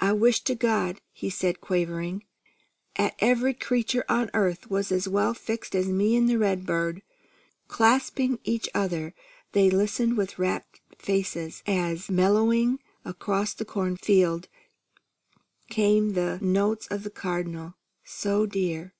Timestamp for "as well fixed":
4.90-5.76